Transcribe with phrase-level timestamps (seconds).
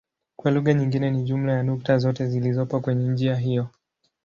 [0.35, 3.67] Kwa lugha nyingine ni jumla ya nukta zote zilizopo kwenye njia hiyo.